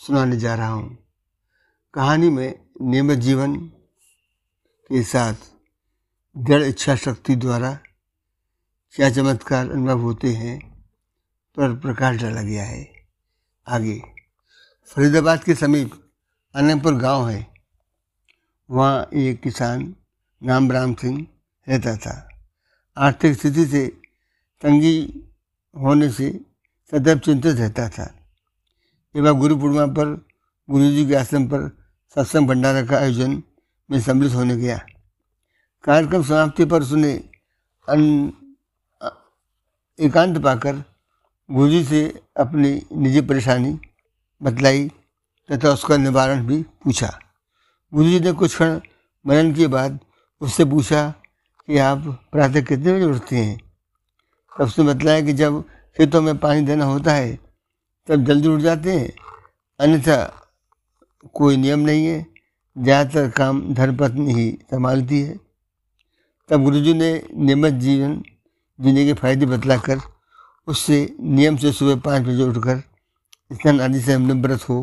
[0.00, 0.98] सुनाने जा रहा हूँ।
[1.94, 3.56] कहानी में नियमित जीवन
[4.90, 5.34] के साथ
[6.36, 7.78] दृढ़ इच्छा शक्ति द्वारा
[8.94, 10.58] क्या चमत्कार अनुभव होते हैं,
[11.56, 12.86] पर प्रकाश डाला गया है।
[13.66, 14.02] आगे,
[14.90, 16.01] फरीदाबाद के समीप
[16.54, 17.46] अनंतपुर गाँव है।
[18.70, 19.94] वहाँ एक किसान
[20.42, 21.26] नाम राम सिंह
[21.68, 22.28] रहता था।
[22.96, 23.86] आर्थिक स्थिति से
[24.62, 24.98] तंगी
[25.76, 26.30] होने से
[26.92, 28.04] सदैव चिंतित रहता था।
[29.16, 30.14] एवं गुरु पूर्णिमा पर
[30.70, 31.68] गुरु जी के आश्रम पर
[32.16, 33.42] सत्संग भंडारा का आयोजन
[33.90, 34.80] में सम्मिलित होने गया।
[35.84, 37.12] कार्यक्रम समाप्ति पर उसने
[37.88, 38.32] अन
[39.98, 40.84] एकांत पाकर
[41.50, 43.78] गुरु जी से अपनी निजी परेशानी
[44.42, 44.90] बतलाई।
[45.50, 47.18] तथा उसका निवारण भी पूछा।
[47.94, 48.80] गुरु जी ने कुछ क्षण
[49.26, 49.98] मनन के बाद
[50.40, 51.08] उससे पूछा
[51.68, 51.98] कि आप
[52.32, 53.58] प्रातः कितने बजे उठते हैं?
[54.58, 55.62] तब उसने बतलाया कि जब
[55.96, 57.38] खेतों में पानी देना होता है,
[58.08, 59.12] तब जल्दी उठ जाते हैं।
[59.80, 60.16] अन्यथा
[61.34, 62.26] कोई नियम नहीं है।
[62.78, 65.40] ज़्यादातर काम धर्मपत्नी ही संभालती है।
[66.48, 68.22] तब गुरुजी ने नियमित जीवन
[68.80, 70.00] जीने के फ़ायदे बतलाकर
[70.68, 72.82] उससे नियम से सुबह पाँच बजे उठकर
[73.52, 74.78] स्नान आदि से हमने व्रत हो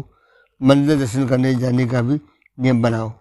[0.61, 2.19] मंदिर दर्शन करने जाने का भी
[2.57, 3.11] नियम बनाओ।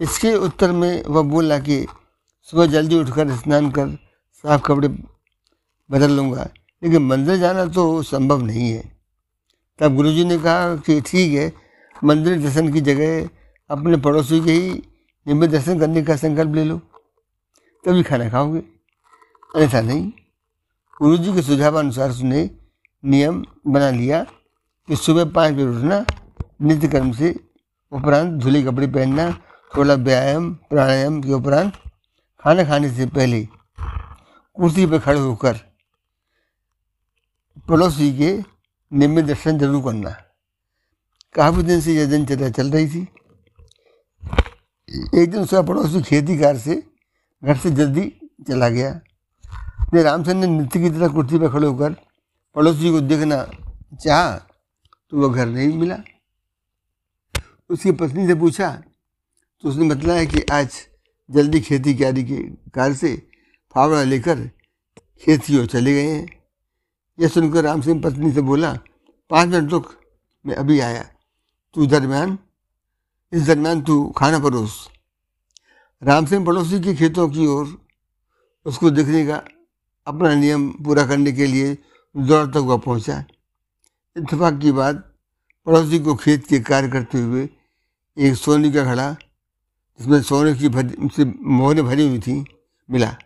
[0.00, 1.86] इसके उत्तर में वह बोला कि
[2.48, 3.88] सुबह जल्दी उठकर स्नान कर,
[4.44, 4.88] साफ़ कपड़े
[5.90, 6.48] बदल लूँगा,
[6.82, 8.82] लेकिन मंदिर जाना तो संभव नहीं है।
[9.78, 11.52] तब गुरुजी ने कहा कि ठीक है,
[12.04, 13.28] मंदिर दर्शन की जगह
[13.70, 16.78] अपने पड़ोसी के ही नियमित दर्शन करने का संकल्प ले लो।
[17.84, 18.62] तभी खाना खाओगे।
[19.54, 20.10] ऐसा नहीं।
[21.00, 22.48] गुरु जी के सुझाव अनुसार उसने
[23.04, 24.22] नियम बना लिया
[24.88, 26.04] कि सुबह पाँच बजे उठना
[26.60, 27.34] नित्य कर्म से
[27.92, 29.30] उपरांत धुले कपड़े पहनना,
[29.72, 31.72] थोड़ा व्यायाम, प्राणायाम के उपरांत
[32.42, 33.46] खाना खाने से पहले
[34.56, 35.60] कुर्सी पर खड़े होकर
[37.68, 38.32] पड़ोसी के
[38.92, 40.10] नियमित दर्शन ज़रूर करना।
[41.34, 43.00] काफ़ी दिन से यह दिनचर्या चल रही थी।
[45.14, 46.82] एक दिन उसका पड़ोसी खेती कार से
[47.42, 48.12] घर से जल्दी
[48.48, 48.90] चला गया।
[49.94, 51.92] ने रामचंद्र ने नृत्य की तरह कुर्सी पर खड़े होकर
[52.56, 53.44] पड़ोसी को देखना
[53.96, 54.30] चाहा
[55.12, 55.96] तो वह घर नहीं मिला।
[57.70, 58.70] उसकी पत्नी से पूछा
[59.64, 60.70] तो उसने बताया कि आज
[61.30, 62.36] जल्दी खेती क्यारी के
[62.70, 63.14] कार से
[63.74, 64.38] फावड़ा लेकर
[65.22, 66.26] खेती चले गए हैं।
[67.18, 68.72] यह सुनकर राम सिंह पत्नी से बोला,
[69.30, 69.92] पाँच मिनट रुक,
[70.44, 71.02] मैं अभी आया।
[71.74, 72.38] तू दरमियान
[73.32, 74.88] इस दरमियान तू खाना परोस।
[76.02, 77.76] राम सिंह पड़ोसी के खेतों की ओर
[78.66, 79.42] उसको देखने का
[80.06, 81.76] अपना नियम पूरा करने के लिए
[82.14, 83.24] दौड़ तक वह पहुँचा।
[84.16, 85.04] इतफाक की बात
[85.66, 87.48] पड़ोसी को खेत के कार्य करते हुए
[88.18, 89.12] एक सोने का घड़ा,
[89.98, 92.44] जिसमें सोने की भरी से मोहरें भरी हुई थी,
[92.90, 93.16] मिला।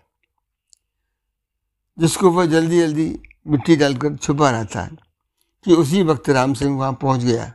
[1.98, 4.86] जिसको वह जल्दी जल्दी मिट्टी डालकर छुपा रहा था
[5.64, 7.52] कि उसी वक्त राम सिंह वहाँ पहुँच गया।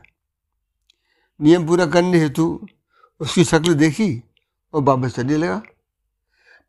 [1.40, 2.66] नियम पूरा करने हेतु
[3.20, 4.22] उसकी शक्ल देखी
[4.74, 5.62] और वापस चलने लगा।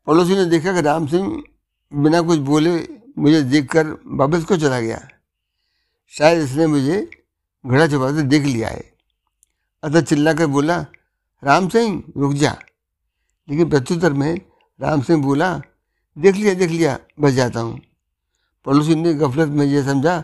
[0.06, 1.42] पड़ोसी ने देखा कि राम सिंह
[1.94, 5.08] बिना कुछ बोले मुझे देखकर वापस को चला गया?
[6.08, 7.10] शायद इसने मुझे
[7.66, 8.89] घड़ा छुपाते देख लिया है।
[9.82, 10.78] अतः चिल्ला कर बोला,
[11.42, 12.56] राम सिंह, रुक जा।
[13.48, 14.34] लेकिन प्रत्युत्तर में
[14.80, 15.60] राम सिंह बोला,
[16.16, 17.80] देख लिया देख लिया बच जाता हूँ।
[18.66, 20.18] पड़ोसी ने गफलत में यह समझा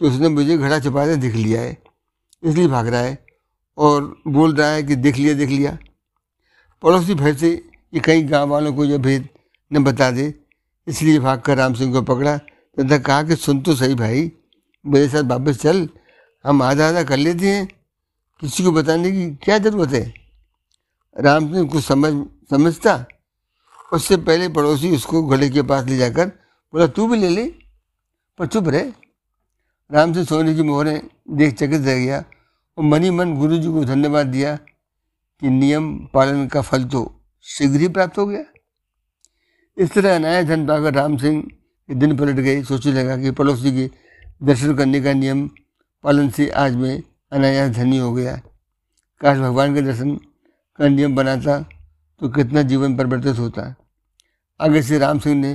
[0.00, 1.76] कि उसने मुझे घड़ा छुपा दिख लिया है,
[2.42, 3.18] इसलिए भाग रहा है
[3.78, 5.76] और बोल रहा है कि देख लिया देख लिया।
[6.82, 9.28] पड़ोसी भय से कि कहीं गाँव वालों को यह भेद
[9.70, 10.32] न बता दे,
[10.86, 14.30] इसलिए भाग कर राम सिंह को पकड़ा। तथा कहा कि, सुन तो सही भाई,
[14.84, 15.88] मेरे साथ वापस चल,
[16.44, 17.68] हम आधा आधा कर लेते हैं
[18.42, 20.12] किसी को बताने की क्या ज़रूरत है?
[21.16, 22.12] राम सिंह कुछ समझ,
[22.50, 23.04] समझता।
[23.92, 26.26] उससे पहले पड़ोसी उसको घोड़े के पास ले जाकर
[26.74, 27.44] बोला, तू भी ले ले,
[28.38, 28.90] पर चुप रहे।
[29.90, 32.24] राम सिंह सोने की मोहरें देख चकित रह गया
[32.78, 37.02] और मनी मन गुरु जी को धन्यवाद दिया कि नियम पालन का फल तो
[37.46, 38.44] शीघ्र ही प्राप्त हो गया।
[39.76, 43.72] इस तरह अनाया धन पाकर राम सिंह के दिन पलट गए। सोचने लगा कि पड़ोसी
[43.72, 43.90] के
[44.42, 45.48] दर्शन करने का नियम
[46.04, 47.02] पालन से आज मैं
[47.36, 48.36] अनायास धनी हो गया
[49.20, 50.14] काश भगवान के दर्शन
[50.78, 51.58] का नियम बनाता
[52.20, 53.74] तो कितना जीवन परिवर्तित होता।
[54.60, 55.52] आगे से राम सिंह ने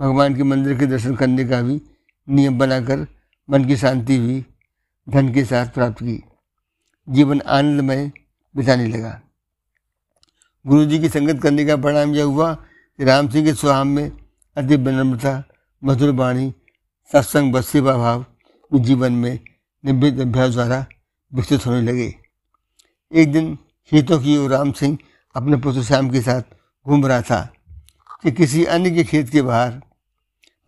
[0.00, 1.80] भगवान के मंदिर के दर्शन करने का भी
[2.28, 3.06] नियम बनाकर
[3.50, 4.44] मन की शांति भी,
[5.08, 6.22] धन के साथ प्राप्त की।
[7.08, 8.10] जीवन आनंदमय
[8.54, 9.20] बिताने लगा।
[10.66, 14.10] गुरु जी की संगत करने का परिणाम यह हुआ कि राम सिंह के स्वभाव में
[14.56, 15.42] अति विनम्रता,
[15.84, 16.52] मधुर वाणी,
[17.12, 18.24] सत्संग व भाव
[18.74, 19.38] जीवन में
[19.84, 20.84] निवृत्त अभ्यास द्वारा
[21.34, 22.14] विकसित होने लगे।
[23.12, 24.98] एक दिन खेतों की ओर राम सिंह
[25.36, 26.42] अपने पुत्र श्याम के साथ
[26.86, 27.52] घूम रहा था।
[28.22, 29.82] कि किसी अन्य के खेत के बाहर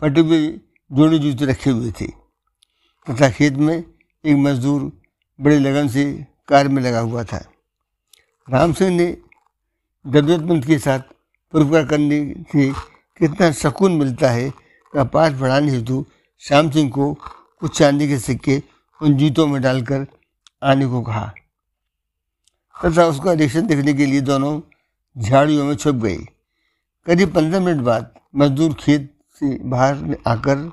[0.01, 0.49] फटे हुए
[0.93, 2.07] जोड़े जूते रखे हुए थे
[3.09, 3.85] तथा खेत में
[4.25, 4.93] एक मजदूर
[5.41, 7.45] बड़े लगन से कार्य में लगा हुआ था।
[8.51, 9.17] राम सिंह ने
[10.07, 11.01] जरूरतमंद के साथ
[11.53, 12.73] परोपकार करने से
[13.19, 14.51] कितना सकून मिलता है
[14.93, 16.07] का पाठ बढ़ाने हेतु
[16.41, 17.15] श्याम सिंह को
[17.61, 18.63] कुछ चांदी के सिक्के
[19.03, 20.07] उन जूतों में डालकर
[20.67, 21.27] आने को कहा।
[22.75, 24.61] तथा उसका रिएक्शन देखने के लिए दोनों
[25.17, 26.17] झाड़ियों में छुप गए।
[27.07, 30.71] करीब पंद्रह मिनट बाद मजदूर खेत से बाहर आकर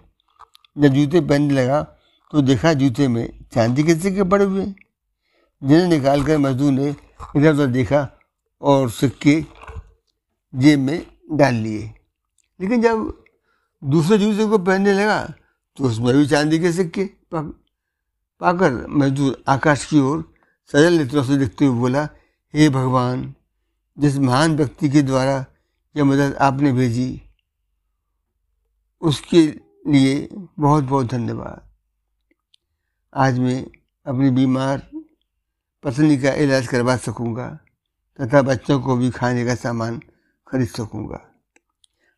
[0.77, 1.81] जब जूते पहनने लगा
[2.33, 4.65] तो देखा जूते में चांदी के सिक्के पड़े हुए।
[5.61, 8.07] जिन्हें निकाल कर मजदूर ने इधर उधर देखा
[8.61, 9.35] और सिक्के
[10.53, 11.93] जेब में डाल लिए।
[12.59, 13.11] लेकिन जब
[13.83, 15.23] दूसरे जूते को पहनने लगा
[15.77, 17.03] तो उसमें भी चांदी के सिक्के
[18.43, 20.23] पाकर मजदूर आकाश की ओर
[20.71, 22.03] सजल नेत्रों से देखते हुए बोला,
[22.53, 23.33] हे भगवान,
[23.97, 25.45] जिस महान व्यक्ति के द्वारा
[25.95, 27.21] यह मदद आपने भेजी,
[29.01, 29.41] उसके
[29.87, 30.27] लिए
[30.59, 31.61] बहुत बहुत धन्यवाद।
[33.13, 33.63] आज मैं
[34.05, 34.81] अपनी बीमार
[35.83, 37.47] पत्नी का इलाज करवा सकूँगा
[38.19, 40.01] तथा बच्चों को भी खाने का सामान
[40.47, 41.21] खरीद सकूँगा।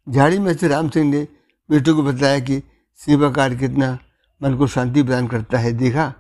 [0.08, 1.28] झाड़ी में से राम सिंह ने
[1.70, 2.62] बेटों को बताया कि
[3.00, 3.98] सेवा कार्य कितना
[4.42, 6.14] मन को शांति प्रदान करता है, देखा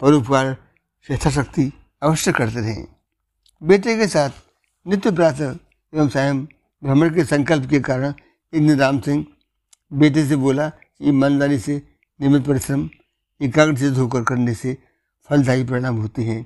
[0.00, 0.56] परोपकार
[1.10, 2.86] यथाशक्ति अवश्य करते रहें।
[3.62, 4.30] बेटे के साथ
[4.86, 5.56] नित्य प्रातः
[5.92, 6.44] एवं स्वयं
[6.82, 8.12] भ्रमण के संकल्प के कारण
[8.52, 9.24] दिन राम सिंह
[9.92, 11.76] बेटे से बोला कि ईमानदारी से,
[12.20, 12.88] नियमित परिश्रम,
[13.40, 14.76] एकाग्र से धोकर करने से
[15.30, 16.44] फलदायी परिणाम होते हैं।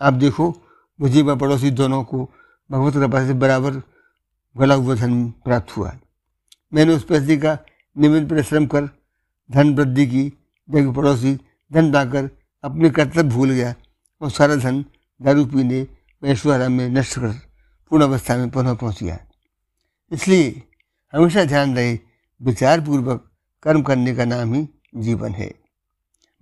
[0.00, 0.54] आप देखो
[1.00, 2.24] मुझे व पड़ोसी दोनों को
[2.70, 3.82] भगवत कृपा से बराबर
[4.56, 5.92] गला हुआ धन प्राप्त हुआ।
[6.74, 7.58] मैंने उस पैसे का
[7.96, 8.88] नियमित परिश्रम कर
[9.50, 10.32] धन वृद्धि की
[10.68, 11.34] जब पड़ोसी
[11.70, 12.30] धन पाकर
[12.64, 13.74] अपने कर्तव्य भूल गया
[14.20, 14.84] और सारा धन
[15.20, 15.86] दारू पीने
[16.22, 17.32] ऐश्वर्या में नष्ट कर
[17.90, 19.18] पूर्ण अवस्था में पुनः पहुँच गया।
[20.12, 20.62] इसलिए
[21.12, 21.98] हमेशा ध्यान रहे
[22.40, 23.30] विचार पूर्वक
[23.62, 25.52] कर्म करने का नाम ही जीवन है।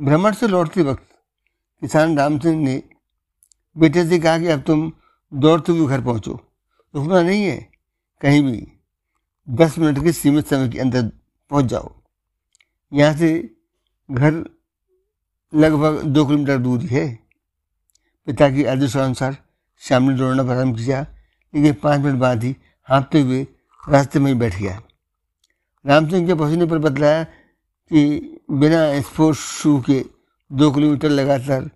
[0.01, 1.07] भ्रमण से लौटते वक्त
[1.83, 2.83] किसान राम सिंह ने,
[3.77, 4.93] बेटे से कहा कि अब तुम
[5.33, 6.33] दौड़ते हुए घर पहुंचो।
[6.95, 7.57] रुकना नहीं है,
[8.21, 8.67] कहीं भी
[9.49, 11.11] दस मिनट के सीमित समय के अंदर
[11.51, 11.93] पहुँच जाओ।
[12.93, 13.54] यहाँ से
[14.09, 14.33] घर
[15.53, 17.07] लगभग दो किलोमीटर दूर ही है।
[18.27, 19.37] पिता की आदेशानुसार
[19.83, 21.01] श्याम ने दौड़ना प्रारंभ किया,
[21.55, 22.55] लेकिन पाँच मिनट बाद ही
[22.89, 23.47] हाँपते हुए
[23.83, 24.81] रास्ते में ही बैठ गया।
[25.85, 30.05] राम सिंह के पहुँचने पर बतलाया कि बिना स्पोर्ट्स शू के
[30.51, 31.71] दो किलोमीटर लगातार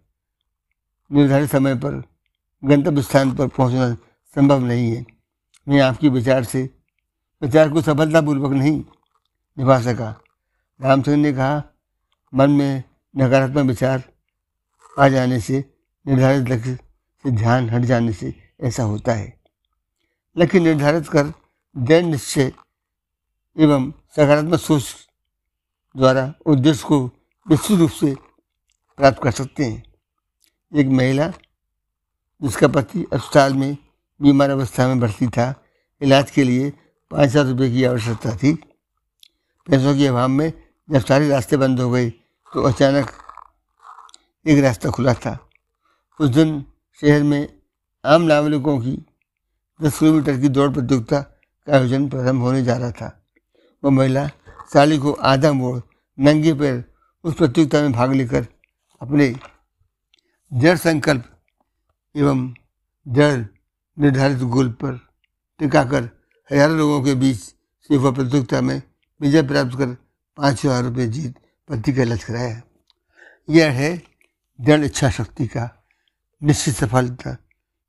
[1.10, 2.02] निर्धारित समय पर
[2.62, 3.94] गंतव्य स्थान पर पहुँचना
[4.36, 5.04] संभव नहीं है।
[5.66, 6.62] मैं आपके विचार से,
[7.42, 8.78] विचार को सफलतापूर्वक नहीं
[9.56, 10.14] निभा सका।
[10.80, 11.62] राम सिंह ने कहा
[12.32, 12.82] मन में
[13.14, 14.02] नकारात्मक विचार
[14.96, 15.64] आ जाने से,
[16.06, 16.74] निर्धारित लक्ष्य
[17.24, 19.32] से ध्यान हट जाने से ऐसा होता है।
[20.36, 21.32] लक्ष्य निर्धारित कर
[21.76, 22.52] दृढ़ निश्चय
[23.56, 24.94] एवं सकारात्मक सोच
[25.94, 27.04] द्वारा उद्देश्य को
[27.46, 28.14] निश्चित रूप से
[28.98, 29.82] प्राप्त कर सकते हैं।
[30.72, 31.28] एक महिला,
[32.42, 33.76] जिसका पति अस्पताल में
[34.20, 35.54] बीमार अवस्था में भर्ती था,
[36.00, 36.70] इलाज के लिए
[37.10, 38.52] पाँच हज़ार रुपये की आवश्यकता थी।
[39.66, 40.52] पैसों के अभाव में
[40.88, 42.08] जब सारे रास्ते बंद हो गए
[42.52, 43.10] तो अचानक
[44.46, 45.38] एक रास्ता खुला था।
[46.20, 46.64] उस दिन
[47.02, 47.48] शहर में
[48.04, 48.96] आम नागरिकों की
[49.80, 53.10] दस किलोमीटर की दौड़ प्रतियोगिता का आयोजन प्रारंभ होने जा रहा था।
[53.82, 54.26] वह महिला
[54.72, 55.80] साली को आधा मोड़
[56.18, 56.82] नंगे पैर
[57.24, 58.46] उस प्रतियोगिता में भाग लेकर
[59.00, 59.34] अपने
[60.52, 61.24] जड़ संकल्प
[62.14, 62.52] एवं
[63.06, 63.38] जड़
[63.96, 64.98] निर्धारित गोल पर
[65.60, 66.10] टिकाकर
[66.50, 68.80] हज़ारों लोगों के बीच से वह प्रतियोगिता में
[69.20, 69.96] विजय प्राप्त कर
[70.38, 72.62] पाँच हज़ार रुपये जीत पति का लक्ष्य कराया
[73.48, 74.02] यह है
[74.60, 75.68] दृढ़ इच्छा शक्ति का,
[76.42, 77.32] निश्चित सफलता,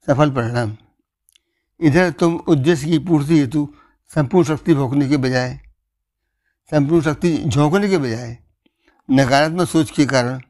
[0.07, 0.77] सफल परिणाम।
[1.79, 3.67] इधर तुम उद्देश्य की पूर्ति हेतु
[4.11, 5.59] संपूर्ण शक्ति भोंकने के बजाय,
[6.71, 8.37] संपूर्ण शक्ति झोंकने के बजाय,
[9.09, 10.41] नकारात्मक सोच के कारण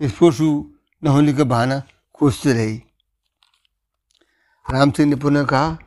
[0.00, 1.82] स्पोर्ट्स न होने का बहाना
[2.14, 2.76] खोजते रही।
[4.70, 5.78] राम सिंह ने पुनः कहा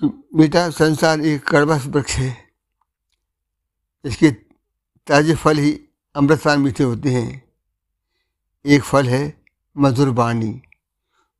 [0.00, 2.47] कि, बेटा, संसार एक कड़वा वृक्ष है।
[4.04, 4.30] इसके
[5.08, 5.78] ताजे फल ही
[6.14, 7.42] अमृतपान मीठे होते हैं।
[8.64, 9.22] एक फल है
[9.76, 10.60] मधुर वाणी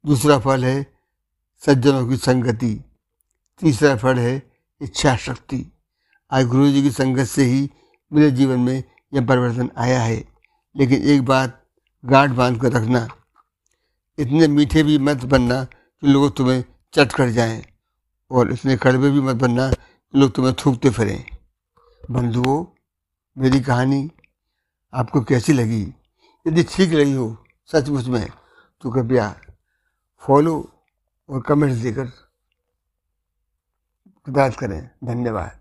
[0.04, 0.86] दूसरा फल है
[1.62, 2.74] सज्जनों की संगति,
[3.62, 4.42] तीसरा फल है
[4.80, 5.64] इच्छा शक्ति।
[6.30, 7.68] आज गुरु जी की संगत से ही
[8.12, 10.24] मेरे जीवन में यह परिवर्तन आया है।
[10.76, 11.62] लेकिन एक बात
[12.04, 13.06] गांठ बाँध कर रखना,
[14.18, 16.62] इतने मीठे भी मत बनना कि लोग तुम्हें
[16.94, 17.64] चट कर जाएँ,
[18.30, 21.37] और इतने कड़वे भी मत बनना कि लोग तुम्हें थूकते फिरें।
[22.10, 22.66] बंधुओं,
[23.38, 24.10] मेरी कहानी
[24.94, 25.94] आपको कैसी लगी?
[26.46, 28.30] यदि ठीक लगी हो सचमुच में
[28.80, 29.40] तो कृपया
[30.18, 30.72] फॉलो
[31.28, 32.06] और कमेंट्स देकर
[34.28, 35.60] बात करें। धन्यवाद।